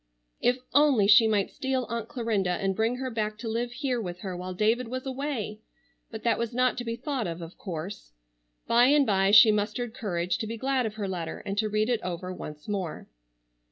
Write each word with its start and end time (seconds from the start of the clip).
If 0.39 0.57
only 0.73 1.05
she 1.05 1.27
might 1.27 1.51
steal 1.51 1.83
Aunt 1.87 2.07
Clarinda 2.07 2.49
and 2.49 2.75
bring 2.75 2.95
her 2.95 3.11
back 3.11 3.37
to 3.37 3.47
live 3.47 3.71
here 3.71 4.01
with 4.01 4.21
her 4.21 4.35
while 4.35 4.55
David 4.55 4.87
was 4.87 5.05
away! 5.05 5.59
But 6.09 6.23
that 6.23 6.39
was 6.39 6.55
not 6.55 6.75
to 6.79 6.83
be 6.83 6.95
thought 6.95 7.27
of, 7.27 7.39
of 7.39 7.55
course. 7.59 8.11
By 8.65 8.85
and 8.87 9.05
by 9.05 9.29
she 9.29 9.51
mustered 9.51 9.93
courage 9.93 10.39
to 10.39 10.47
be 10.47 10.57
glad 10.57 10.87
of 10.87 10.95
her 10.95 11.07
letter, 11.07 11.43
and 11.45 11.55
to 11.59 11.69
read 11.69 11.87
it 11.87 12.01
over 12.01 12.33
once 12.33 12.67
more. 12.67 13.09